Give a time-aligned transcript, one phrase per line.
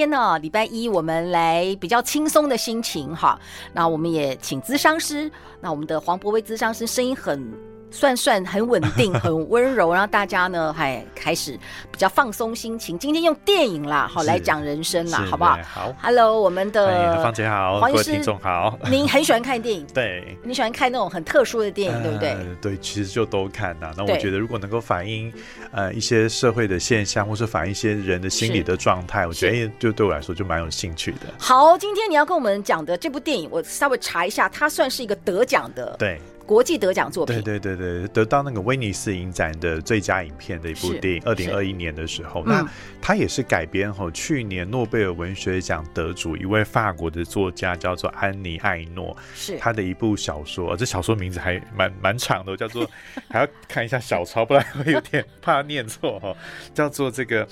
[0.00, 3.38] 天呢，礼拜一，我们来比较轻松的心情哈。
[3.74, 7.52] 那我们也请咨商师，那我们的黄博威咨商师声音很。
[7.92, 11.58] 算算很稳定， 很温柔，让大家呢还开始
[11.89, 12.98] 比较放松心情。
[12.98, 15.58] 今天用电影啦，好来讲人生啦，好不好？
[15.62, 18.78] 好，Hello，我们的方姐好，黄医师，各位听众好。
[18.90, 22.36] 您很喜欢看电影， 对，你喜欢看那种很特殊的电影，呃、对不对？
[22.62, 23.92] 对，其实就都看呐。
[23.96, 25.30] 那我觉得，如果能够反映
[25.72, 31.26] 呃一些社会的现象，或是反映一些人的心理的状态，我觉得就对我来说就蛮有兴趣的。
[31.38, 36.18] 好，今天你要跟我们讲的这部电影，我稍微查一下，它算是一个得奖的，对。
[36.46, 42.66] 国际得奖作品，对对对对，得到那个威尼斯影展的最佳影片的一部电影，二零二一年的时候，那
[43.00, 52.88] 他也是改编后去年诺贝尔文学奖得主一位法国的作家叫做安妮艾诺，是他的一部小说，这小说名字还蛮蛮长的，叫做
[53.28, 56.36] 还要看一下小抄，不然会有点怕念错哈，
[56.74, 57.46] 叫做这个。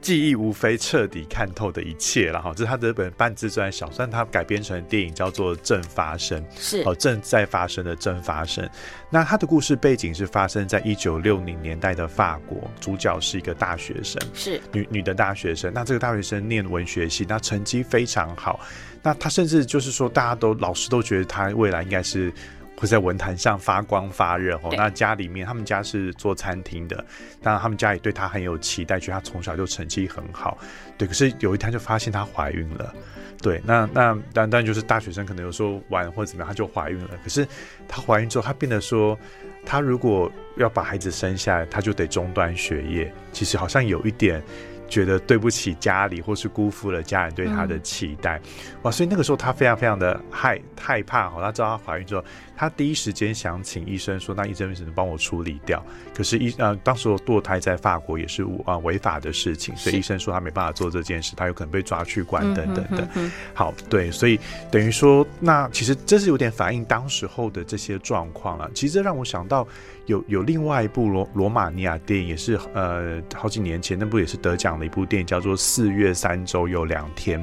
[0.00, 8.68] 记忆无非彻底看透的一切了哈，这是他的本半自传小说，他改编成电影叫做《正发生》，是哦，正在发生的正发生。
[9.10, 15.72] 那他的故事背景是发生在一九六零年代的法国，主角是一个大学生，是女女的大学生。
[15.74, 18.60] 那这个大学生念文学系，那成绩非常好，
[19.02, 22.32] 那他甚至就是说，大家都老师都觉得他未来应该是。
[22.78, 24.72] 会在文坛上发光发热哦。
[24.76, 27.04] 那家里面，他们家是做餐厅的，
[27.42, 30.56] 当然他们家也对他很有期待，觉得他从小就成绩很好。
[30.96, 32.94] 对，可是有一天就发现她怀孕了。
[33.42, 37.10] 对，那那当然就是大学生可能有时候玩或者怎么样，她就怀孕了。
[37.22, 37.46] 可是
[37.88, 39.18] 她怀孕之后，她变得说，
[39.66, 43.12] 她如果要把孩子生下来，她就得中断学业。
[43.32, 44.42] 其实好像有一点。
[44.90, 48.90] 觉得对不起家里，或是辜负了家人对她的期待，嗯，哇！
[48.90, 51.42] 所以那个时候她非常非常的害害怕哈。
[51.42, 52.24] 她知道她怀孕之后，
[52.58, 55.80] 她第一时间想请医生说，那医生为什么帮我处理掉？
[56.12, 63.08] 可是医呃，当时堕胎在法国也是啊违法的事情，所以医生说他没办法做这件事，他有可能被抓去关等等的。
[63.54, 64.40] 好，对，所以
[64.72, 68.68] 等于说，那其实这是有点反映当时候的这些状况了。
[68.74, 69.66] 其实这让我想到。
[70.08, 77.38] 有有另外一部罗罗马尼亚电影，也是呃好几年前那部也是得奖的一部电影，叫做《四月三周有两天》。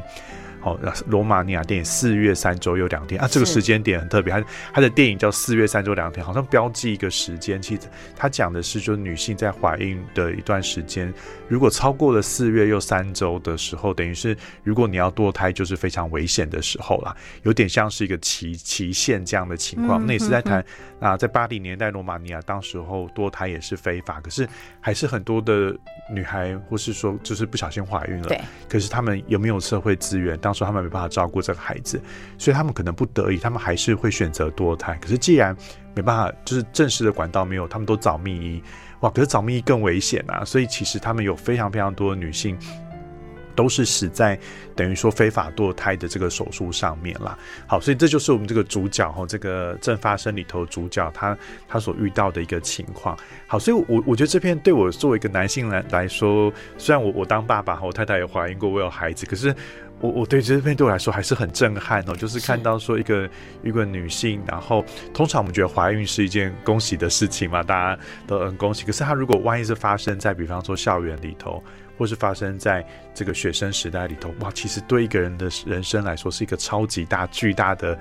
[0.66, 4.44] 哦，罗马尼亚电影四月三周又两天啊，这个时间点很特别，它
[4.74, 7.62] 它的电影叫四月三周两天，好像标记一个时间。
[7.62, 7.82] 其实
[8.16, 11.14] 它讲的是，就是女性在怀孕的一段时间，
[11.48, 20.04] 如果超过了四月又三周的时候，等于是如果你要堕胎，就是非常危险的时候啦，有点像是一个期期限这样的情况。
[20.04, 20.66] 那也是在谈
[21.00, 24.50] 啊，在八零年代罗马尼亚当时候堕胎也是非法，可是
[24.82, 25.78] 还是很多的
[26.12, 30.55] 女孩或是说就是不小心怀孕了，对，可是他们有没有社会资源当？
[30.56, 32.02] 说他们没办法照顾这个孩子，
[32.38, 34.98] 所以他们可能不得已，他们还是会选择堕胎。
[35.02, 35.56] 可是既然
[35.94, 38.64] 没办法，就是正式的管道没有，他们都找秘医。
[39.02, 40.44] 哇，可是找秘医更危险啊！
[40.44, 42.58] 所以其实他们有非常非常多的女性。
[43.56, 44.38] 都是死在
[44.76, 47.40] 等于说非法堕胎的这个手术上面啦。
[47.66, 53.18] 好，所以这就是我们这个主角哈，这个正发生里头主角他他所遇到的一个情况。
[53.48, 59.56] 好，所以我我觉得这片对我作为一个男性来来说，虽然我我当爸爸，我太太也怀孕过，我有孩子，可是
[60.02, 62.16] 我我对这片对我来说还是很震撼哦。
[62.16, 63.30] 就是看到说一个
[63.64, 64.84] 一个女性，然后
[65.14, 68.86] 通常我们觉得怀孕是一件恭喜的事情嘛，大家都很恭喜。
[68.86, 71.64] 可是她如果万一是发生在比方说校园里头。
[71.98, 77.98] 或是发生在这个学生时代里头，哇，其实对一个人的人生来说是一个超级大、巨大的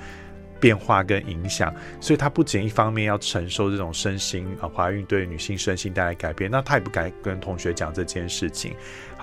[0.59, 1.73] 变化跟影响。
[2.01, 8.75] 所以，她不仅一方面要承受这种身心啊，怀孕对女性身心带来改变，那她也不敢跟同学讲这件事情。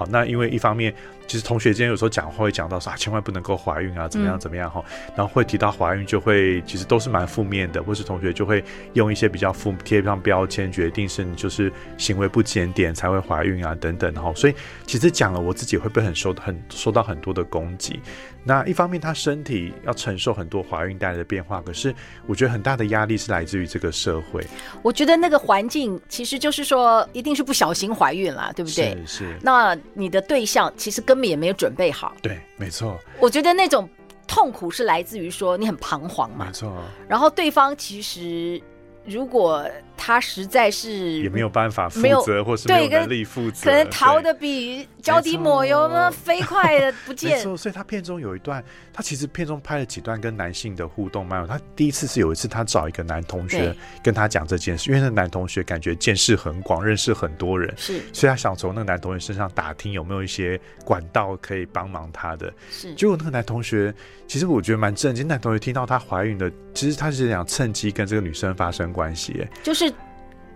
[0.01, 0.93] 好，那因为一方面。
[1.27, 8.61] 其实同学间有时候讲话会讲到说啊，千万不能够怀孕啊，怎么样怎么样哈、嗯，然后会提到怀孕就会其实都是蛮负面的，或是同学就会
[8.95, 14.53] 用一些比较负贴上标签，决定是你就是行为不检点才会怀孕啊等等哈，所以
[14.85, 17.97] 其实讲了我自己会被很受很受到很多的攻击。
[18.43, 21.93] 那一方面他身体要承受很多怀孕带来的变化，可是
[22.25, 24.43] 我觉得很大的压力是来自于这个社会。
[24.81, 28.97] 我觉得那个环境其实就是说一定是不小心怀孕了，对不对？
[29.05, 29.39] 是是。
[29.43, 32.99] 那你的对象其实根本也没有准备好，对，没错。
[33.19, 33.89] 我觉得那种
[34.27, 36.73] 痛苦是来自于说你很彷徨嘛，没错。
[37.07, 38.61] 然后对方其实
[39.05, 39.67] 如果
[40.03, 47.39] 他实在是也没有办法负责，或是没有能力负责，可能逃得比脚底抹油那飞快的不见。
[47.55, 51.45] 所以他片中有一段，他其实片中拍了几段跟男性的互动蛮有。
[51.45, 62.51] 他第一次是有一次他找一个男同学跟他讲这件事，因为那男同学感觉见识很广，认识很多人，是，所以他想从那个男同学身上打听有没有一些管道可以帮忙他的。
[62.71, 63.93] 是，结果那个男同学
[64.25, 69.90] 其实我觉得蛮震惊，男同学听到他怀孕的，其实他是想趁机跟这个女生发生关系，哎，就是。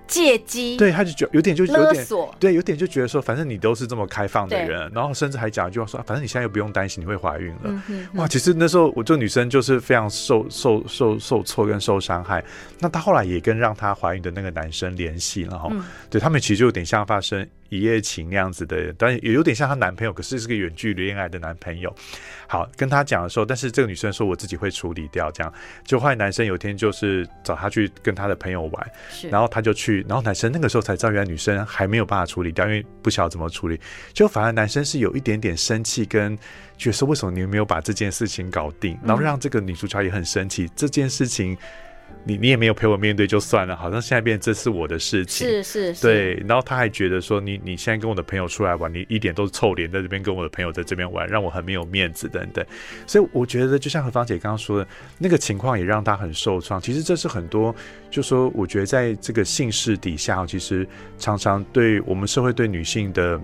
[0.07, 2.06] 借机，对，他就觉有点就有点
[2.40, 7.60] 对，有点就觉得说，反正你都是这么开放的人，然后甚至还讲一句话说，反正你现在又不用担心你会怀孕了。
[7.66, 12.44] 嗯嗯、哇，其实那时候我这女生就是非常受受受受挫跟受伤害。
[12.80, 17.48] 那她后来也跟让她怀孕的那个男生联系了哈，嗯、对他们其实就有点像发生。
[17.70, 21.94] 一夜情那样子的，但也有点像她男朋友，可是是个远距离恋爱的男朋友。
[22.48, 25.54] 好，跟她讲的时候，但是这个女生说我自己会处理掉，这样。
[25.84, 28.92] 就后来男生有一天就是找她去跟她的朋友玩，
[29.30, 33.80] 然后她就去，然后男生那个时候才知道，原来女生还没有办法处理掉，因为不晓得怎么处理。
[34.14, 36.38] 就反而男生是有一点点生气，跟
[36.78, 41.58] 觉得说为什么你没有把这件事情搞定，然后让这个女主角也很生气，这件事情。
[42.27, 46.33] 你你也没有陪我面对就算了，好像现在变成这是我的事情，是是是，对。
[46.48, 52.66] 然后他还觉得说你你现在跟我的朋友出来玩，你一点都是臭脸在这边跟我的朋友在这边玩，让我很没有面子等等。
[53.06, 54.88] 所以我觉得就像何芳姐刚刚说的
[55.19, 56.81] 那个情况，也让他很受创。
[56.81, 57.74] 其实这是很多，
[58.10, 60.88] 就说我觉得在这个姓氏底下，其实
[61.19, 63.39] 常常对我们社会对女性的。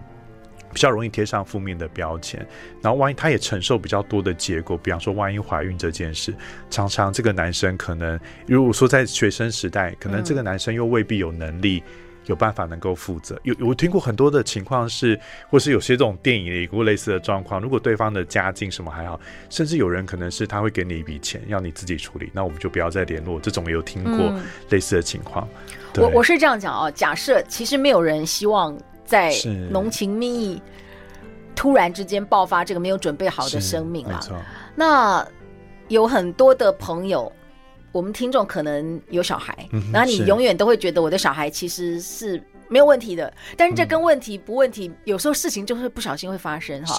[0.73, 2.45] 比较容易贴上负面的标签，
[2.81, 6.33] 然后万一他也承受比较多的结果，比方说万一怀孕这件事，
[6.69, 11.83] 常常这个男生可能，如果说在学生时代，可能这个男生又未必有能力、
[12.25, 13.39] 有办法能够负责。
[13.43, 15.19] 有我听过很多的情况是，
[15.49, 19.19] 或是有些这种电影里有过类似的状况，如果对方的家境什么还好，
[19.49, 23.39] 甚至有人可能是他会给你一笔钱，要你自己处理，那我们就不要再联络。
[23.39, 24.33] 这种也有听过
[24.69, 25.47] 类似的情况。
[25.97, 28.77] 我我是这样讲啊，假设其实没有人希望。
[29.11, 29.33] 在
[29.69, 30.61] 浓情蜜意
[31.53, 34.21] 突然之间爆发这个没有准备好的生命啊，
[34.73, 35.27] 那
[35.89, 37.29] 有很多的朋友，
[37.91, 46.95] 我们听众可能有小孩，然后你永远都会觉得我的小孩其实是没有问题的，但是这跟问题不问题，有时候事情就是不小心会发生哈。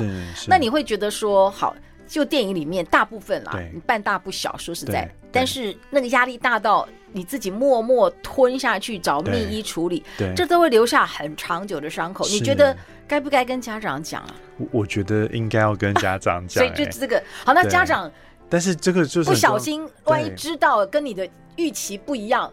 [0.46, 1.74] 那你会觉得说好。
[2.12, 10.04] 就电影里面大部分啦，你半大不小，说实在，但是那个压力大到你自己默默吞下去找秘医处理，
[10.36, 12.26] 这都会留下很长久的伤口。
[12.28, 12.76] 你觉得
[13.08, 14.34] 该不该跟家长讲啊？
[14.58, 16.62] 我我觉得应该要跟家长讲。
[16.62, 18.12] 所以就这个好，那家长，
[18.50, 21.26] 但是这个就是不小心，万一知道跟你的
[21.56, 22.52] 预期不一样。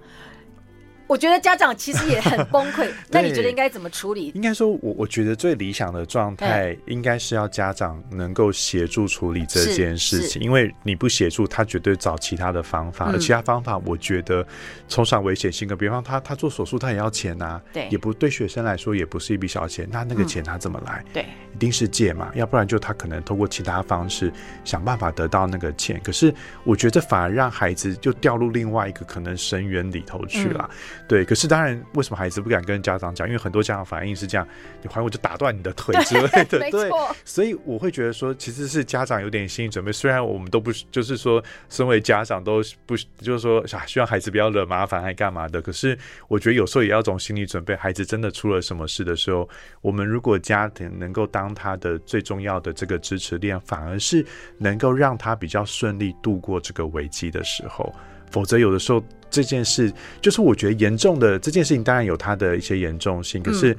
[1.09, 4.31] 我觉得家长其实也很崩溃， 那你觉得应该怎么处理？
[4.35, 14.45] 应该说，我我觉得最理想的状态应该是要家长能够协助处理这件事情，因为你不协助，他绝对找其他的方法，而其他方法，我觉得
[14.87, 15.75] 充上危险性格。
[15.75, 21.03] 比方他他做手术，他也要钱呐，对，也不对学生来说也不是一笔小钱，那那个钱他怎么来？
[21.11, 21.25] 对，
[21.55, 24.31] 一定是借嘛，要不然就他可能通过其他方式
[24.63, 25.99] 想办法得到那个钱。
[26.03, 26.31] 可是
[26.63, 30.69] 我觉得反而让孩子就掉入另外一个可能深渊里头去了。
[31.09, 33.27] 对，可是当然，为什么孩子不敢跟家长讲？
[33.27, 34.47] 因为很多家长反应是这样：
[34.83, 36.45] 你怀我就打断你的腿之类的。
[36.59, 36.91] 对，对，
[37.25, 39.91] 所以我会觉得说，其实是家长有点心理准备。
[39.91, 45.59] 虽然我们都不就是说，身为家长都不就是说，希望孩子不要惹麻烦，还干嘛的？
[45.59, 45.97] 可是
[46.27, 47.75] 我觉得有时候也要种心理准备。
[47.75, 49.49] 孩子真的出了什么事的时候，
[49.81, 54.23] 我们如果家庭能够当他的最重要的这个支持链，反而是
[54.59, 57.91] 能够让他比较顺利度过这个危机的时候。
[58.31, 63.41] 否则，有的时候这件事就是我觉得严重的这件事情，当然有它的一些严重性。
[63.41, 63.75] 可是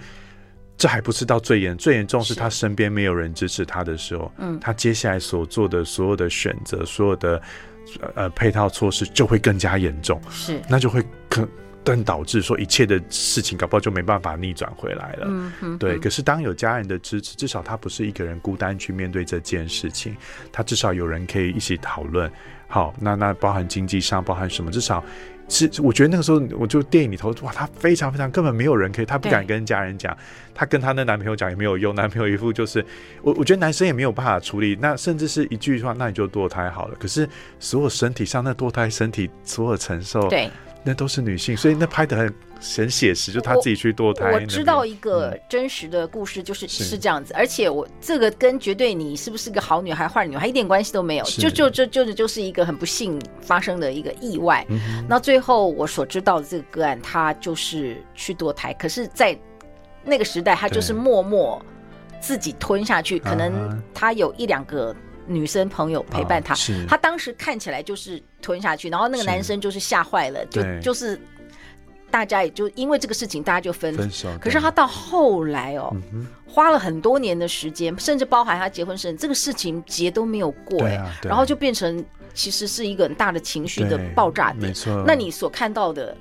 [0.77, 7.43] 这还不是到最严，最严重是他身边没有人支持他的时候，嗯，他接下来所做的所有的选择，所有的
[8.15, 11.47] 呃配套措施就会更加严重，是，那就会更
[11.85, 15.27] 更导致说一切的事情搞不好就没办法逆转回来了。
[15.29, 15.99] 嗯嗯，对。
[15.99, 20.17] 可是当有家人的支持，至少他不是一个人孤单去面对这件事情，
[20.51, 22.31] 他至少有人可以一起讨论。
[22.71, 24.71] 好，那那包含经济上，包含什么？
[24.71, 25.05] 至少
[25.49, 30.17] 是我觉得那个时候，我就电影里头，哇，她非常非常根本没有人可以，她不敢跟家人讲，
[30.55, 32.83] 她跟她的男朋友讲也没有用，男朋友一副就是
[33.23, 36.97] 我，我觉得男生也没有办法处理，那甚至是一句话，那你就堕胎好了。
[37.01, 40.49] 可是所有身体上那堕胎身体所有承受，对。
[40.83, 42.35] 那都是女性，所以那拍的很
[42.77, 44.33] 很写实，就她自己去堕胎。
[44.33, 54.67] 我知道一个真实的故事，就是是这样子，而且我这个跟绝对你是不是个好女孩、坏女孩一点关系都没有，就就就就就是一个很不幸发生的一个意外。
[55.07, 59.39] 那最后我所知道的这个个案，她就是去堕胎，可是，在
[60.03, 61.63] 那个时代，她就是默默
[62.21, 64.97] 自己吞下去，可能她有一两个。
[65.31, 66.59] 女生朋友陪伴他，哦、
[66.89, 71.19] 他当时看起来就是吞下去，然后那个男生就是吓坏了，就就是
[72.11, 74.29] 大家也就因为这个事情，大家就分分手。
[74.41, 84.63] 可是他到后来哦，嗯、花了很多年的时间，甚至包含他结婚生这个事情结都没有过哎、啊，然后就变成其实是一个很大的情绪的爆炸点。
[84.63, 86.17] 没错，那你所看到的？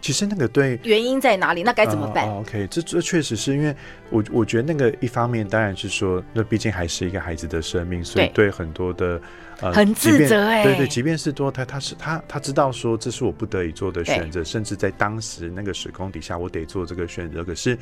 [0.00, 1.62] 其实那个对原因在哪里？
[1.62, 2.26] 那该怎么办？
[2.26, 3.74] 呃、OK，这这确实是因为
[4.08, 9.20] 我我觉得那个一方面当然是说，那毕竟还是一个孩子的生命，所以对很多的
[9.60, 17.44] 呃很自责哎，对对，即便是多他他是他他知道说这是我不得已做的选择，甚至在当时那个时空底下我得做这个选择。
[17.44, 17.76] 可是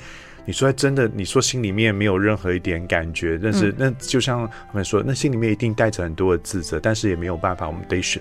[0.45, 8.21] 你说真的，你说心里面没有任何一点感觉，但是、嗯、那就像他们说，那心里面一定带着很多的自责，但是也没有办法，我们得选。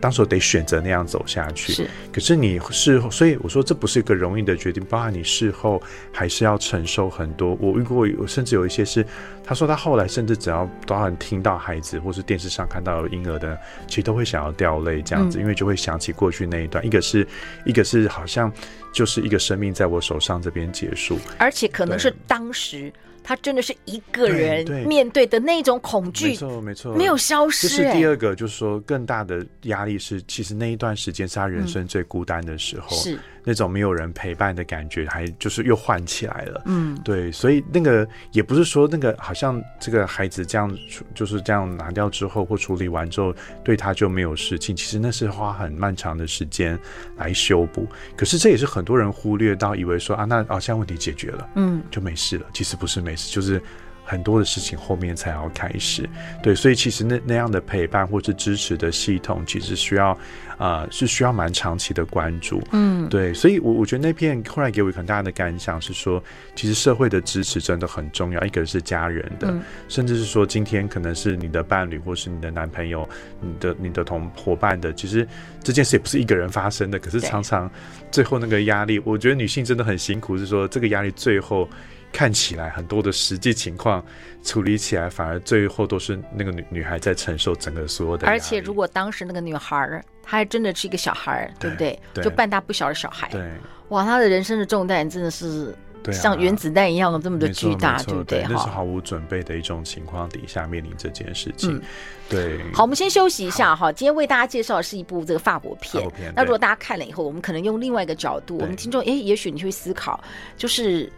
[0.00, 1.90] 当时得选择那样走下去，是。
[2.12, 7.54] 可是你事后，所以我说这不是一个容易的决定，包含你事后还是要承受很多。
[7.60, 9.04] 我遇过，我甚至有一些是，
[9.44, 16.84] 他说他后来甚至只要包含听到孩子或是电视上看到婴儿的，其实都会想要掉泪这样子，嗯，因为就会想起过去那一段。
[16.86, 17.26] 一个是，
[17.64, 18.52] 一个是好像
[18.92, 22.92] 就是一个生命在我手上这边结束，而且可能是当时。
[23.28, 27.68] 他真的是一个人面对的那种恐惧，没错没错，没有消失。
[27.68, 32.96] 这是第二个，就是说更大的压力是，其实那一段时间是他人生最孤单的时候。
[32.96, 33.18] 是。
[33.48, 36.60] 那种没有人陪伴的感觉，还就是又换起来了。
[36.66, 40.70] 嗯，对，所以那个也不是说那个好像这个孩子这样
[41.14, 44.76] 就是这样拿掉之后或处理完之后，对他就没有事情。
[44.76, 46.78] 其实那是花很漫长的时间
[47.16, 47.88] 来修补。
[48.18, 52.44] 可是这也是很多人忽略到，以为说啊，那啊现在问题解决了，嗯，就没事了。
[52.52, 53.62] 其实不是没事，就是。
[54.08, 56.08] 很多的事情后面才要开始，
[56.42, 60.18] 对，所以其实那那样的陪伴或是支持的系统，其实需要，
[60.56, 66.24] 呃，是需要蛮长期的关注，嗯，对，所以我我觉得那片后来给我很大的感想是说，
[66.56, 73.06] 其实社会的支持真的很重要，一个是家人的，嗯、甚至是说今天可能是你的伴侣或是你的男朋友、
[73.42, 75.28] 你的你的同伙伴的，其实
[75.62, 77.70] 这件事也不是一个人发生的，可是常常
[78.10, 81.68] 最后那个压力，我觉得女性真的很辛苦，是说这个压力最后。
[82.12, 84.04] 看起来很多的实际情况
[84.42, 88.26] 处理起来，反而最后都是那个女女孩在承受整个所有的。
[88.26, 89.86] 而且，如果当时那个女孩
[90.22, 91.98] 她还真的是一个小孩，对不对？
[92.14, 93.28] 对，就半大不小的小孩。
[93.30, 93.46] 对，
[93.88, 95.74] 哇，她的人生的重担真的是
[96.10, 98.42] 像原子弹一样的这么的巨大，对不对？
[98.48, 101.76] 那是毫无准备的一种情况底下面临这件事情。
[101.76, 101.82] 嗯、
[102.28, 102.58] 对。
[102.72, 103.92] 好，我们先休息一下哈。
[103.92, 106.02] 今天为大家介绍的是一部这个法国片。
[106.02, 106.32] 法国片。
[106.34, 110.18] 那如果大家看了以后，我们可能用另外一个角度，我们听众哎，也许你会思考，
[110.56, 111.12] 就是。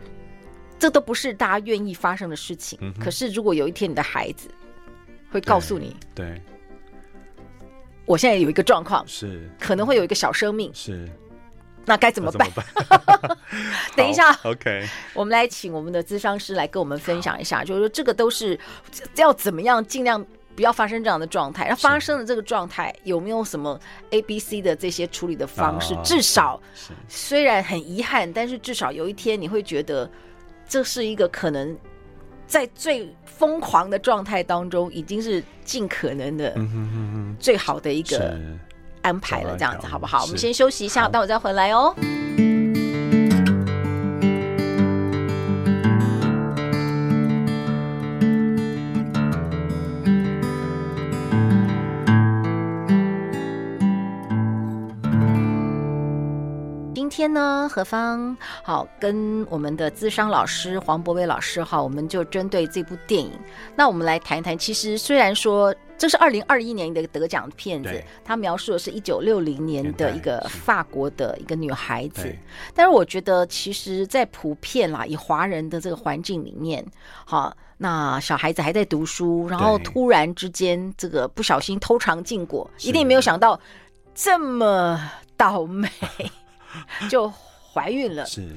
[0.81, 2.79] 这都不是大家愿意发生的事情。
[2.81, 4.49] 嗯、可是，如果有一天你的孩子
[5.31, 6.43] 会告诉你，对，对
[8.07, 11.07] 我现在有一个状况，是可能会有一个小生命，是，
[11.85, 12.51] 那该怎么办？
[12.57, 13.37] 么
[13.95, 18.59] 等一下，OK，我们来请我们的咨商师来跟我们分享一下，就是说这个都是
[19.17, 20.25] 要怎么样尽量
[20.57, 21.69] 不要发生这样的状态。
[21.69, 23.79] 那发生的这个状态有没有什么
[24.11, 25.95] A、B、C 的这些处理的方式？
[25.95, 26.61] 哦、至少
[27.07, 30.11] 虽然很遗憾，但是至少有一天你会觉得。
[30.71, 31.77] 这是一个可能
[32.47, 36.55] 在最疯狂的状态当中，已经是尽可能的
[37.41, 38.39] 最好的一个
[39.03, 40.23] 安排了，这样子好不好？
[40.23, 41.93] 我们先休息一下，待会再回来哦。
[57.21, 63.31] 天呢，何方好跟我们的资商老师黄博伟老师哈，我们就针对这部电影，
[63.77, 64.57] 那我们来谈一谈。
[64.57, 72.35] 其实虽然说这是二零二一年的得奖的片子，它描述的是一九六零年的一个法国的一个女孩子，
[72.75, 76.83] 但是我觉得其实，在普遍啦，以华人的这个环境里面，
[77.27, 83.61] 好，那小孩子还在读书，然后突然之间这个不小心偷尝禁果，一定没有想到
[84.15, 84.99] 这么
[85.37, 85.87] 倒霉。
[87.11, 87.33] 就
[87.73, 88.49] 怀孕了，是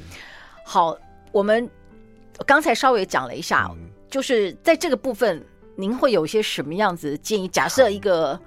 [0.66, 0.98] 好。
[1.32, 1.70] 我们
[2.46, 5.44] 刚才稍微讲了一下，嗯，就是在这个部分，
[5.76, 7.48] 您会有一些什么样子的建议？
[7.48, 8.40] 假设一个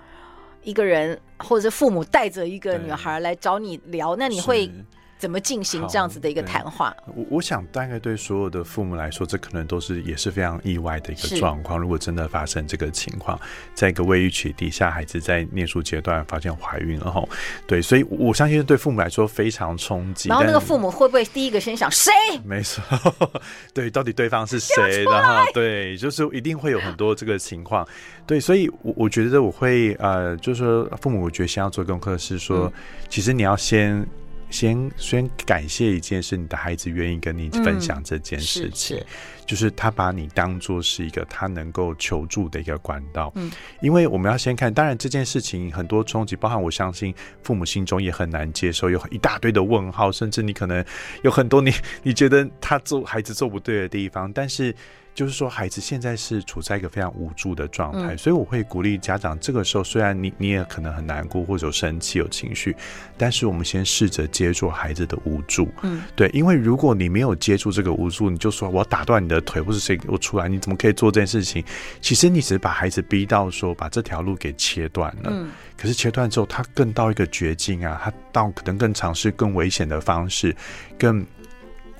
[0.62, 4.70] 一个人或者是父母带着一个女孩来找你聊，那你会？
[5.18, 6.94] 怎么进行这样子的一个谈话？
[7.14, 11.78] 我我想大概对所有的父母来说，这可能都是也是非常意外的一个状况。
[11.78, 13.40] 如果真的发生这个情况，
[13.74, 17.26] 在一个卫浴池底下，孩子在念书阶段发现怀孕了后，
[17.66, 20.28] 对，所以我相信对父母来说非常冲击。
[20.28, 22.12] 然后那个父母会不会第一个先想谁？
[22.44, 22.82] 没错，
[23.72, 25.02] 对，到底对方是谁？
[25.04, 27.86] 然后对，就是一定会有很多这个情况。
[28.26, 32.72] 对，所以我我觉得我会呃，就是说父母，我觉得先要做功课是说，嗯、
[33.08, 34.06] 其实你要先。
[34.50, 39.06] 先先感谢一件事，你的孩子愿意跟你分享这件事情，嗯、
[39.46, 43.32] 就是他把你当做是一个他能够求助的一个管道。
[43.34, 43.50] 嗯，
[43.80, 50.84] 因为我们要先看，当然这件事情很多冲击，包含我相信父母心中也很难接受，有一大堆的问号，甚至你可能
[51.22, 51.72] 有很多你
[52.02, 54.74] 你觉得他做孩子做不对的地方，但是。
[55.16, 62.76] 就是说，孩子现在是处在一个非常无助的状态，嗯、所以我会鼓励家长，这个时候虽然你你也可能很难过或者有生气有情绪，
[63.16, 65.66] 但是我们先试着接住孩子的无助。
[65.80, 71.64] 嗯，对，因为如果你没有接住这个无助，你就说我要打断你的腿，或是谁给我出来，你怎么可以做这件事情？
[72.02, 75.30] 其实你只是把孩子逼到说把这条路给切断了。
[75.32, 80.54] 嗯，可是切断之后，他更到一个绝境啊，他到可能更尝试更危险的方式，
[80.98, 81.26] 更。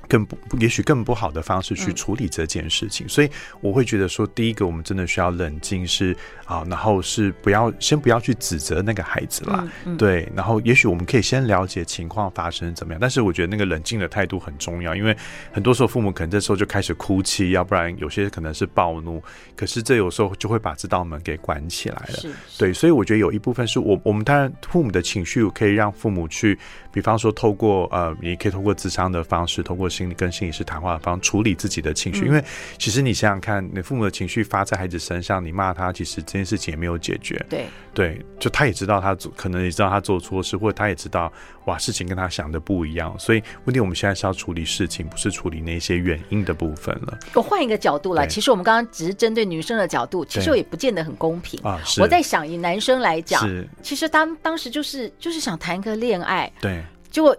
[0.09, 15.17] 更不，也许更不好的方式去处理这件事情，嗯、所以我会觉得说，第一个我们真的需要冷静，是啊，然后是不要先不要去指责那个孩子啦，嗯嗯、对，然后也许我们可以先了解情况发生怎么样，但是我觉得那个冷静的态度很重要，因为
[15.53, 19.23] 很多时候父母可能这时候就开始哭泣，要不然有些可能是暴怒，
[19.57, 26.59] 可是这有时候就会把这道门给关起来了，对，所以我觉得有一部分是我我们当然父母的情绪可以让父母去。
[26.93, 32.25] 比方说，透过呃，你可以透过智商的方式，透过心理跟心理师谈话的方式处理自己的情绪。
[32.25, 32.45] 嗯、因为
[32.79, 37.45] 其实你想想看，你父母的情绪发在孩子身上，你骂他，其实这件事情也没有解决。
[37.49, 41.33] 对对，就他也知道他做，可能也知道他做错事，或者他也知道
[41.65, 43.19] 哇，事情跟他想的不一样。
[43.19, 47.19] 所以问题我们现在是要处理事情，不是处理那些原因的部分了。
[47.33, 51.81] 我换一个角度来，其实我们刚刚只是针对女生的角度，其实我也不见得很公平啊。
[51.99, 57.35] 我在想，以男生来讲，是其实当当时就是就是想谈个恋爱，对，结果。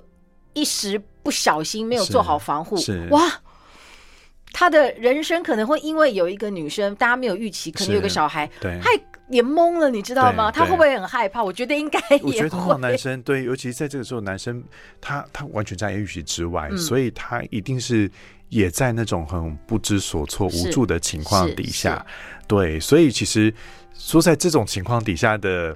[0.54, 2.78] 一时不小心没有做好防护，
[3.10, 3.30] 哇！
[4.54, 8.90] 他的人生可能会因为有一个女生，大家没有预期，可能有个小孩，对，他
[9.28, 10.50] 也懵了，你知道吗？
[10.50, 11.44] 他会不会很害怕？
[11.44, 12.20] 我觉得应该也。
[12.24, 14.64] 我觉得通常男生对，尤其是在这个时候，男生
[15.02, 18.10] 他他完全在预期之外，嗯、所以他一定是
[18.48, 22.06] 也在那种很不知所措、无助的情况底下。
[22.48, 23.54] 对，所以其实
[23.96, 25.76] 说在这种情况底下的。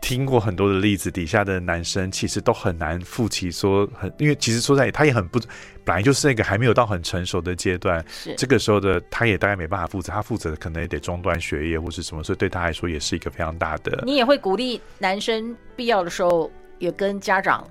[0.00, 5.38] 听过很多的例子，底下的男生其实都很难负起说很，因为其实说在他也很不，
[5.84, 14.02] 本来就是那个还没有到很成熟的阶段，是这个时候的他也大概没办法负责，他负责的可能也得中断学业或是什么，所以对他来说也是一个非常大的。
[14.04, 17.66] 你也会鼓励男生必要的时候也跟家长。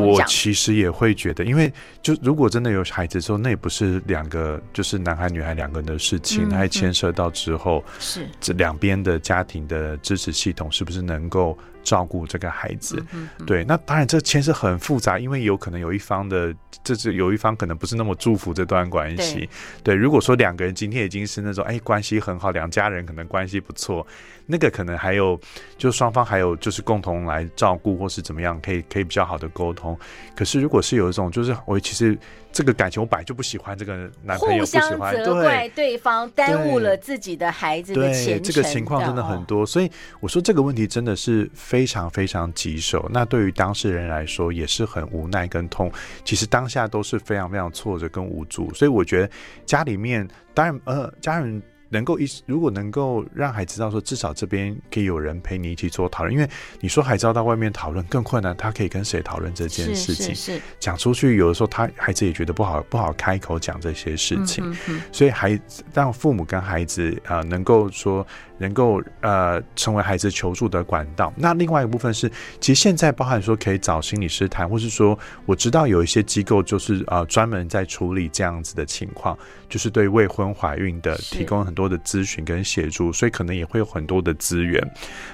[0.00, 8.26] 我其实也会觉得，因为就如果真的有孩子之后，那也不是两个，就是男孩女孩两个人的事情，还牵涉到之后是。
[8.40, 13.02] 这两边的家庭的支持系统是不是能够照顾这个孩子？
[13.46, 19.48] 对，那当然这牵涉很复杂，因为有可能有一方的，这是有一方可能不是那么祝福这段关系。
[19.82, 24.06] 对，如果说两个人今天已经是那种哎关系很好，两家人可能关系不错。
[24.46, 25.40] 那个可能还有，
[25.78, 29.96] 就双方还有就是共同来照顾或是怎么样，可以可以比较好的沟通。
[30.34, 32.18] 可是如果是有一种，就是我其实
[32.50, 38.52] 这个感情我本来就不喜欢这个男朋友，不喜欢，互相责怪对方，耽误了自己的孩子的前程。
[38.52, 39.88] 这个情况真的很多，所以
[40.18, 43.08] 我说这个问题真的是非非常非常棘手。
[43.10, 45.90] 那对于当事人来说也是很无奈跟痛，
[46.26, 48.70] 其实当下都是非常非常挫折跟无助。
[48.74, 49.30] 所以我觉得
[49.64, 51.62] 家里面当然呃家人。
[51.90, 56.48] 能够一如果能够让孩子知道说，至少这边可以有人陪你一起做讨论，因为
[56.80, 60.34] 你说孩子要到外面讨论更困难，他可以跟谁讨论这件事情？
[60.34, 68.26] 是，是，是讲出去，有的时候他孩子也觉得不好不好开口讲这些事情，嗯、哼哼所以孩子让父母跟孩子啊、呃、能够说。
[68.60, 71.32] 能够呃成为孩子求助的管道。
[71.34, 79.34] 那另外一个部分是，其实现在包含说可以找心理师谈，或是说我知道有一些机构就是呃专门在处理这样子的情况，
[79.70, 84.84] 就是对未婚怀孕的提供很多的咨询跟协助，所以可能也会有很多的资源。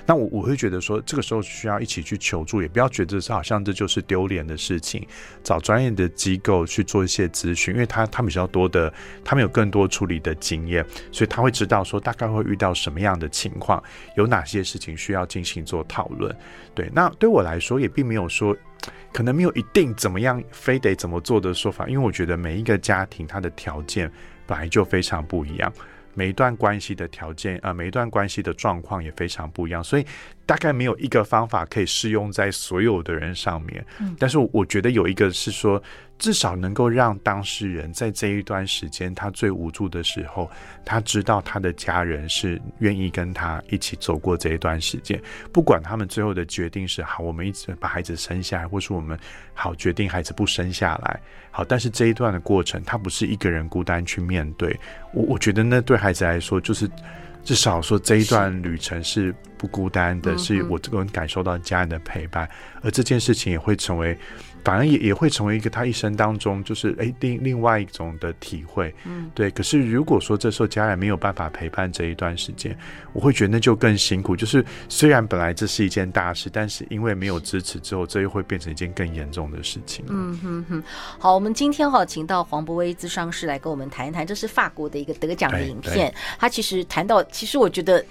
[0.06, 5.04] 那我我会觉得说，这个时候需要一起去求助，也不要觉得是好像这就是丢脸的事情，
[5.42, 8.92] 找专业的机构去做一些咨询，因为他他们比较多的，
[9.24, 13.82] 他们有更多处理的经验，所以他会知道说大概会遇到什么样的情况，
[14.16, 16.36] 有哪些事情需要进行做讨论？
[16.74, 18.54] 对，那对我来说也并没有说，
[19.12, 24.10] 可能没有一定怎么样，非得怎么做的说法，因为我觉得每一个家庭它的条件
[24.46, 25.72] 本来就非常不一样，
[26.14, 30.06] 每一段关系的条件啊、呃，每一段关系的状况也非常不一样，所以
[30.46, 33.84] 大概没有一个方法可以适用在所有的人上面。
[33.98, 35.82] 嗯，但是我觉得有一个是说。
[36.18, 40.50] 至少能够让当事人在这一段时间，他最无助的时候，
[40.82, 45.20] 他知道他的家人是愿意跟他一起走过这一段时间。
[45.52, 49.18] 不管他们最后的决定是好，我们一直把孩子生下来，或是我们
[49.52, 54.74] 好决定孩子不生下来，好，但是这一段的过程，他不是一个人孤单去面对。
[55.12, 56.90] 我我觉得那对孩子来说，就是
[57.46, 62.46] 至少说这一段旅程是不孤单的，是，是我这个人感受到家人的陪伴，
[62.82, 64.18] 而这件事情也会成为。
[64.66, 69.48] 反而也也会成为一个他一生当中就是哎另另外一种的体会，嗯，对。
[69.52, 72.76] 可是如果说这时候家人没有办法陪伴这一段时间，
[73.12, 74.34] 我会觉得那就更辛苦。
[74.34, 80.04] 就是虽然本来这是一件大事，但是因为没有支持之后，这又会变成一件更严重的事情。
[80.08, 80.82] 嗯哼哼。
[81.16, 86.12] 好，我们今天哈请到黄博威咨商师来跟我们谈一谈，这是法国的一个得奖的影片。
[86.40, 88.04] 他其实谈到，其实我觉得。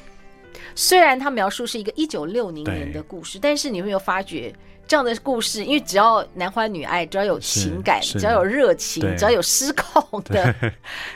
[0.75, 4.53] 虽然他描述是一个一九六零年的故事，但是你有没有发觉
[4.87, 10.53] 这样的故事，因为只要男欢女爱，只要有情感，只要有热情，只要有失控的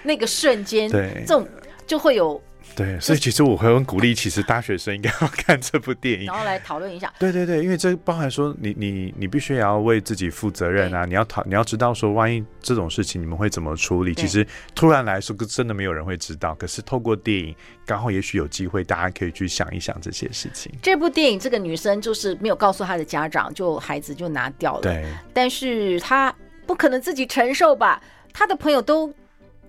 [0.04, 1.47] 那个瞬间，这种
[1.88, 2.41] 就会有。
[2.75, 7.13] 对，所以其实我会很鼓励，其实大学生应该要 看这部电影，然后来讨论一下。
[7.19, 11.05] 对对对，因为这包含说你你你必须也要为自己负责任啊！
[11.05, 14.13] 你要讨你要知道说，万一这种事情你们会怎么处理？
[14.13, 16.55] 其实突然来说，真的没有人会知道。
[16.55, 17.55] 可是透过电影，
[17.86, 20.71] 刚好也许有机会，大家可以去想一想这些事情。
[20.82, 24.82] 这部电影，这个女生就是没有告诉她的家长，就孩子就拿掉了。
[24.82, 26.34] 对，但是她
[26.65, 28.01] 不可能自己承受吧？
[28.32, 29.13] 她的朋友都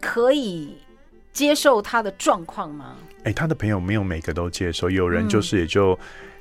[0.00, 0.76] 可以。
[1.32, 2.96] 接受他的状况吗？
[3.18, 5.92] 哎、欸，他的朋友没有每个都接受，有人就是也就。
[5.92, 5.98] 嗯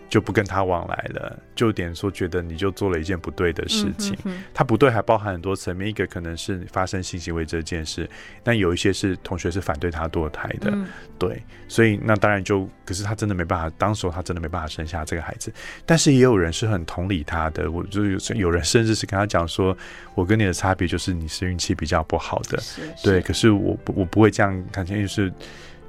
[0.09, 4.13] 就不跟他往来了，就点说觉得你就做了一件不对的事情。
[4.23, 8.09] 嗯、哼哼他不对还包含很多层面，一个可能是发生性行为这件事，
[8.43, 10.87] 但有一些是同学是反对他堕胎的，嗯、
[11.19, 15.53] 对，所以那当然就，可是他真的没办法，当时候他真的没办法生下这个孩子。
[15.85, 19.77] 但是也有人是很同理他的，我就有有人甚至是跟他讲说，
[20.15, 25.31] 我跟你的差别就是你是运气比较不好的，是是对，可是我不我不会这样感情，就是。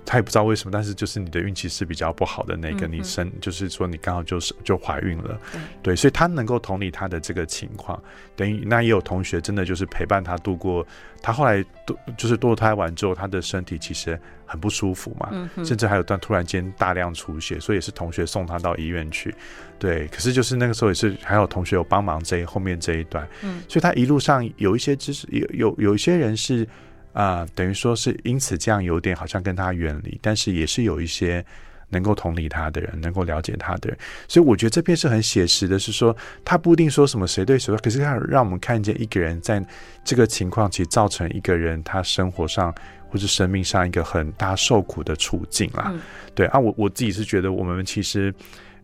[0.04, 5.38] 他也不知道为什么，但是就是你的运气是比较不好的那个，你生就是说你刚好就是就怀孕了，
[5.82, 8.02] 对，所以他能够同理他的这个情况，
[8.34, 10.86] 等于那也有同学真的就是陪伴他度过，
[11.22, 19.34] 他后来堕就是堕胎完之后，他的身体其实很不舒服嘛，甚至还有段突然间大量出血，所以也是同学送他到医院去，
[19.78, 23.28] 对，可是就是那个时候也是还有同学有帮忙这一后面这一段，
[23.68, 26.66] 所以他一路上有一些知识，有有有一些人是。
[27.12, 31.44] 啊、呃，等于说是因此这样有点好像跟他远离，但是也是有一些
[31.88, 39.64] 能够同理他的人，能够了解他的人，所以我觉得这篇是很写实的，是说他不一定说什么谁对谁错，可是他让我们看见一个人在
[40.04, 42.74] 这个情况，其实造成一个人他生活上
[43.08, 45.90] 或是生命上一个很大受苦的处境啦。
[45.92, 46.00] 嗯、
[46.34, 48.32] 对啊，我我自己是觉得我们其实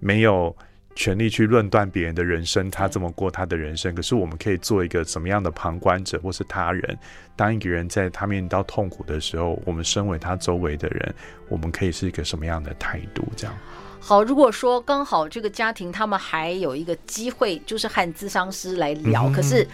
[0.01, 0.55] 没有。
[0.97, 3.95] 权力去论断别人的人生，他怎么过他的人生。
[3.95, 6.99] 可是我们可以做一个什么样的旁观者，或是他人？
[7.37, 11.15] 当一个人在他面临到痛苦的时候，我们身为他周围的人，
[11.49, 13.23] 我们可以是一个什么样的态度？
[13.37, 13.55] 这样。
[14.01, 19.69] 好，如果说刚好这个家庭他们还有一个机会，就是和咨商师来聊，嗯、可是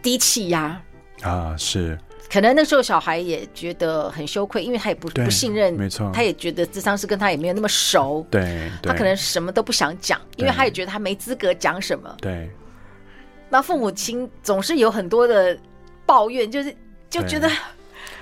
[0.00, 0.80] 低气压
[1.22, 1.98] 啊，是。
[2.30, 12.50] 可能那时候小孩也觉得很羞愧，因为他也不不信任，没错，他也觉得智商师跟他也没有那么熟，对，他可能什么都不想讲，因为他也觉得他没资格讲什么，对。
[13.50, 15.58] 那父母亲总是有很多的
[16.04, 16.70] 抱怨，就是
[17.08, 17.50] 就觉得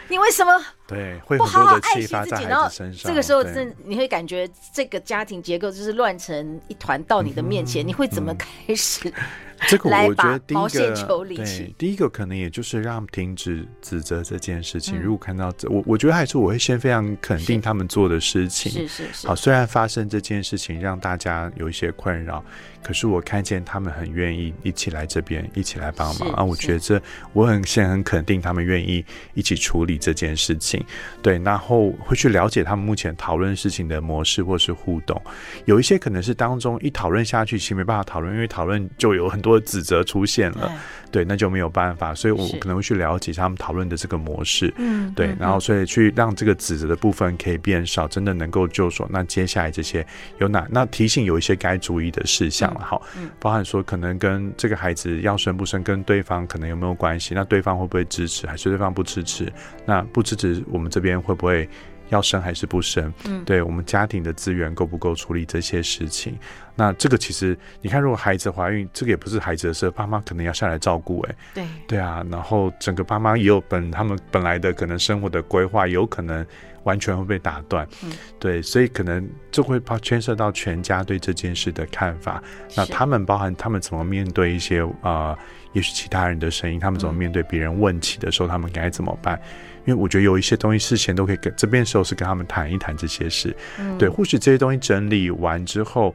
[0.06, 2.70] 你为什么对会不好好爱惜自己，然后
[3.02, 9.12] 这个时候是你会感觉这个家庭结构就是乱成一团到你的面前，你会怎么开始？
[9.68, 10.94] 这个我觉得第一个，
[11.34, 15.00] 对，第一个可能也就是让停止指责这件事情。
[15.00, 18.70] 如果看到这，我我觉得还是我会先非常肯定他们做的事情。
[18.70, 19.26] 是是是。
[19.26, 22.44] 好，虽然发生这件事情让大家有一些困扰，
[22.82, 26.44] 可是我看见他们很愿意一起来这边，一起来帮忙啊！
[26.44, 27.00] 我觉得这
[27.32, 30.84] 我很先很肯定他们愿意一起处理这件事情。
[31.22, 35.20] 对，然后会去了解他们目前讨论事情的模式或是互动。
[35.64, 39.45] 有一些可能是当中一讨论下去，其实没办法讨论，因为讨论就有很多。
[39.60, 40.72] 指责出现了，
[41.10, 50.04] 对，那就没有办法，所以我可能会去了解他们讨论的这个模式，嗯，对，然后所以去让这个指责的部分可以变少，真的能够就说，那接下来这些
[50.38, 53.00] 有哪那提醒有一些该注意的事项了，好，
[53.38, 59.52] 包含说可能跟这个孩子要生不生，跟对方可能有没有关系，那对方会不会支持，还是对方不支持？
[59.84, 61.68] 那不支持，我们这边会不会？
[62.08, 63.12] 要生还是不生？
[63.24, 66.38] 嗯，对我们家庭的资源够不够处理这些事情？
[66.74, 71.20] 那这个其实你看，如果孩子怀孕，这个也不是孩子的事，爸妈可能要下来照顾。
[71.22, 76.46] 哎，对对啊，然后整个爸妈也有本他们本来的可能生活的规划，有可能
[76.82, 77.88] 完全会被打断。
[78.04, 82.42] 嗯，对，所以可能就会怕牵涉到全家对这件事的看法。
[82.76, 85.38] 那他们包含他们怎么面对一些啊、呃，
[85.72, 89.40] 也许其他人的声音，他们怎么面对别人问起的时候，他们该怎么办？
[89.86, 96.14] 因为我觉得有一些东西事前都可以跟这边的时候是跟他们谈一谈这些事，嗯、对，或许这些东西整理完之后，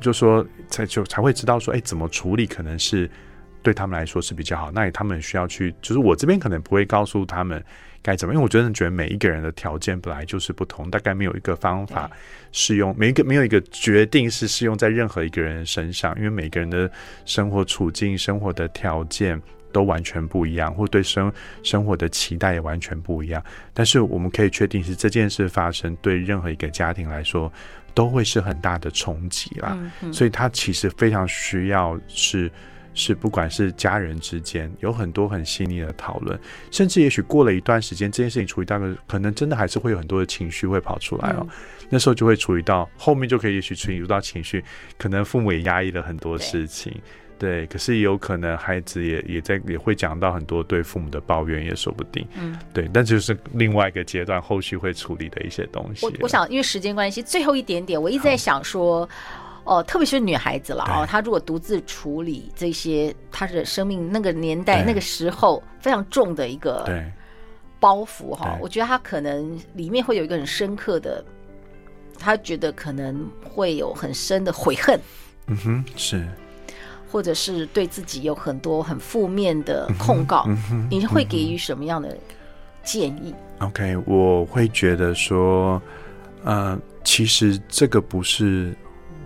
[0.00, 3.08] 就说才就才会知道说，哎，怎么处理可能是
[3.62, 4.72] 对他们来说是比较好。
[4.72, 7.62] 那他们需要去，就是我这边可能不会告诉他们
[8.02, 8.34] 该怎么？
[8.34, 12.10] 因为我真的觉得每一个人的条件本来就是不同，大概没有一个方法
[12.50, 16.90] 适用，每一个没有一个决定是适用在任何一个人身上，因为每个人的
[17.24, 19.40] 生活处境、生活的条件
[19.72, 21.32] 都完全不一样，或对生
[21.62, 23.42] 生活的期待也完全不一样。
[23.72, 27.52] 但是我们可以确定是这件事发生，对任何一个家庭来说
[27.94, 29.78] 都会是很大的冲击啦。
[30.12, 32.50] 所以他其实非常需要是。
[32.94, 36.38] 是，不管是家人之间有很多很细腻的讨论，
[36.70, 41.38] 甚至也许过了一段时间，这件事情处理到个，可能真的还是会有很多的情绪会跑出来哦。
[41.40, 41.48] 嗯、
[41.88, 44.62] 那时候就会处理到后面就可以，也许处理到情绪，
[44.98, 46.94] 可能父母也压抑了很多事情，
[47.42, 52.24] 对，可是也有可能孩子也也在也会讲到很多对父母的抱怨，也说不定。
[52.38, 52.88] 嗯，对。
[52.94, 56.06] 但就是另外一个阶段，后续会处理的一些东西。
[56.06, 59.08] 我我想，因为时间关系，最后一点点，我一直在想说。
[59.64, 66.84] 哦，特别是女孩子了哦，她如果独自处理这些，她的生命那个年代那个时候非常重的一个
[67.78, 71.24] 包袱哈，我觉得她可能里面会有一个很深刻的，
[72.18, 73.24] 她觉得可能
[73.54, 74.98] 会有很深的悔恨，
[75.46, 76.26] 嗯哼，是，
[77.12, 80.48] 或者是对自己有很多很负面的控告，
[80.90, 82.16] 你会给予什么样的
[82.82, 85.80] 建议？OK，我会觉得说，
[86.42, 88.74] 呃，其实这个不是。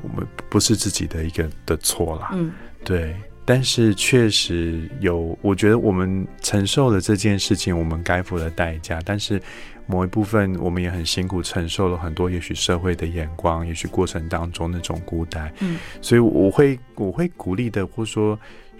[0.02, 2.52] 我们不是自己的一个的错啦，嗯，
[2.84, 9.42] 对，但是确实有，我觉得我们承受了这件事情，我们该付的代价，但是
[9.86, 18.38] 某一部分我们也很辛苦，承受了很多，也许社会的眼光，也许过程当中那种孤单，嗯，所以我会我会鼓励的，或者说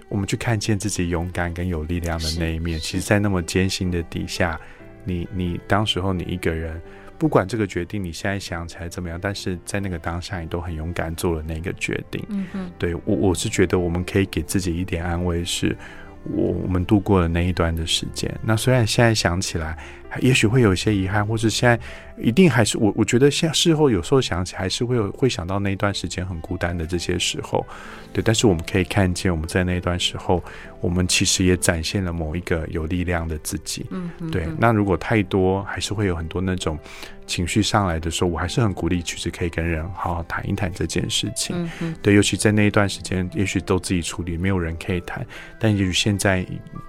[0.09, 4.61] 我们去看见自己勇敢跟有力量的那一面，其实，在那么艰辛的底下，
[5.05, 6.81] 你你当时候你一个人。
[7.19, 12.23] 不管这个决定你现在想起来怎么样，但是在那个当下你都很勇敢做了那个决定。
[12.29, 15.75] 嗯哼，对，我我是觉得我们可以给自己一点安慰，是
[16.25, 18.31] 我我们度过了那一段的时间。
[18.42, 19.79] 那虽然现在想起来，
[20.20, 21.79] 也许会有一些遗憾，或是现在
[22.16, 27.64] 一定还是我我觉得现在事后有时候想起还是会有会想到那一段时间很孤单的这些时候。
[28.12, 30.42] 对，但是我们可以看见我们在那一段时候，
[30.81, 33.85] 我们其实也展现了某一个有力量的自己。
[33.90, 34.46] 嗯，对。
[34.59, 36.79] 那如果太多，还是会有很多那种
[37.26, 41.68] 情绪上来的时候，我还是很鼓励，其实可以跟人好好谈一谈这件事情。
[41.81, 45.26] 嗯，对，尤其在那一段时间，也许都自己处理，没有人可以谈。
[45.61, 46.42] 但也许现在，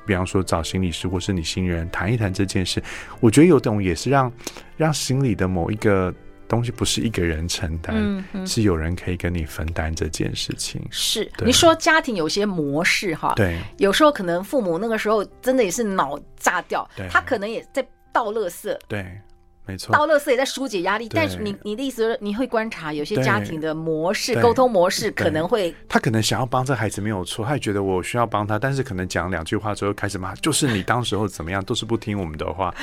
[0.06, 2.82] 比方说找心理师或是你信任谈一谈这件事，
[3.20, 4.32] 我觉得有种也是让
[4.76, 6.14] 让心里的某一个。
[6.50, 10.82] 东西不是一个人承担，是有人可以跟你分担这件事情。
[10.90, 19.06] 是你说家庭有些模式哈，对，有时候可能父母那个时候真的也是脑炸掉，他可能也在倒垃圾，对，
[19.68, 21.10] 没错，到乐色也在疏解压力。
[21.10, 32.74] 但是你你的意思是你会观察有些家庭的模式，沟通模式可能会，他可能想要帮这孩子没有错，他也觉得我需要帮他，但是可能讲两句话之后开始骂，就是你当时候怎么样，都是不听我们的话，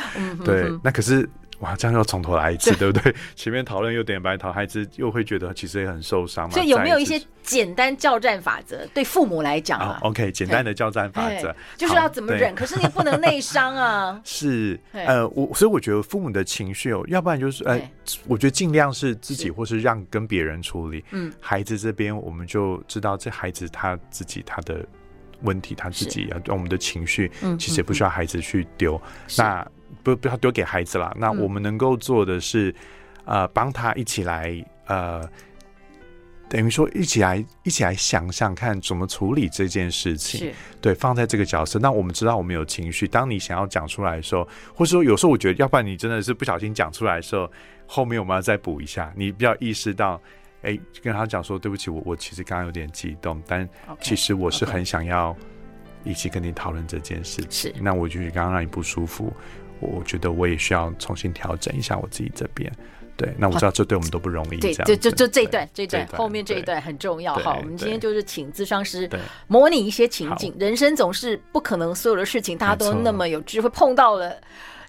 [0.44, 1.28] 对，那可是。
[1.60, 3.14] 哇，这样又从头来一次，对，不对？
[3.34, 6.54] 前面讨论又点白桃，孩子又会觉得其实也很受伤嘛。
[6.54, 8.86] 所以有没有一些简单教战法则？
[8.92, 14.20] 对父母来讲啊、oh,，OK，简单的教战法则就是要怎么忍，可是你不能内伤啊。
[14.24, 17.80] 是，呃，我所以我觉得父母的情绪哦，要不然就是呃，
[18.26, 21.04] 我觉得尽量是自己或是让跟别人处理。
[21.10, 24.84] 嗯，孩子这边我们就知道，这孩子他自己他的
[25.42, 29.00] 问题，他自己要我们的情绪，其实也不需要孩子去丢。
[29.36, 29.66] 那
[30.02, 31.14] 不不要丢给孩子了。
[31.18, 32.70] 那我们能够做的是，
[33.24, 35.28] 嗯、呃，帮他一起来，呃，
[36.48, 40.52] 等于说一起来一起来想想看怎么处理这件事情。
[40.80, 41.78] 对，放在这个角色。
[41.78, 47.50] 那我们知道我们有情绪，当你想要讲出来的时候，或者说有时候我觉得，要不然你真的是不小心讲出来的时候，
[47.86, 49.12] 后面我们要再补一下。
[49.16, 50.20] 你比较意识到，
[50.62, 53.68] 哎、欸，跟他讲说对不起，我我其实刚刚有点激动，但
[54.00, 55.34] 其实我是很想要
[56.04, 57.74] 一起跟你讨论这件事情。
[57.74, 59.32] 是，那我觉得刚刚让你不舒服。
[59.84, 62.70] 我觉得我也需要重新调整一下我自己这边，
[63.16, 64.56] 对，那我知道这对我们都不容易。
[64.58, 67.56] 对，就就就这一段，这一段后面这一段很重要哈。
[67.58, 69.08] 我们今天就是请咨商师
[69.46, 74.36] 模拟一些情景，人生总是不可能所有的事情大家都那么有智慧，碰到了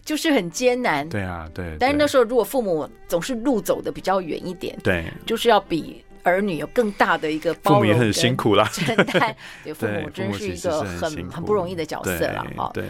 [0.03, 1.07] 就是很艰难。
[1.07, 1.77] 对啊，对。
[1.79, 9.35] 但是那时候如果父母总是路走的比较远一点，对，就是要比儿女有更大的一个包容，父母也很辛苦啦，承担。
[9.63, 12.71] 对，父母真是一个很很不容易的角色了哈。
[12.73, 12.85] 对。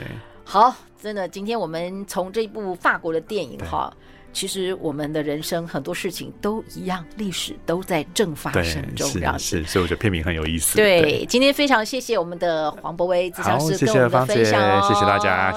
[0.46, 3.92] 好，真的，今天我们从这部法国的电影哈，
[4.32, 10.78] 其实我们的人生很多事情都一样，历史都在正发生中，这样是，所以我觉得片名很有意思。
[10.78, 15.54] 对，对今天非常谢谢我们的黄博威咨商师跟我们的分享哦，谢谢大家。